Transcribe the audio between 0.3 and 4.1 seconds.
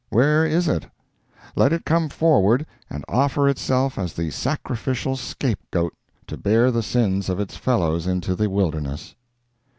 is it? Let it come forward and offer itself